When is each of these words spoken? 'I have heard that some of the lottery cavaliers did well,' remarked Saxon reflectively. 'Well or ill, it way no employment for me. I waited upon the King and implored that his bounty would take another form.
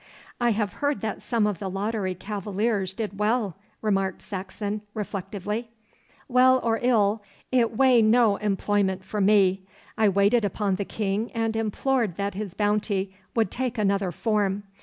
'I 0.39 0.49
have 0.53 0.73
heard 0.81 1.01
that 1.01 1.21
some 1.21 1.45
of 1.45 1.59
the 1.59 1.69
lottery 1.69 2.15
cavaliers 2.15 2.95
did 2.95 3.19
well,' 3.19 3.55
remarked 3.83 4.23
Saxon 4.23 4.81
reflectively. 4.95 5.69
'Well 6.27 6.59
or 6.63 6.79
ill, 6.81 7.21
it 7.51 7.77
way 7.77 8.01
no 8.01 8.37
employment 8.37 9.03
for 9.05 9.21
me. 9.21 9.61
I 9.99 10.09
waited 10.09 10.43
upon 10.43 10.77
the 10.77 10.85
King 10.85 11.31
and 11.33 11.55
implored 11.55 12.15
that 12.15 12.33
his 12.33 12.55
bounty 12.55 13.15
would 13.35 13.51
take 13.51 13.77
another 13.77 14.11
form. 14.11 14.63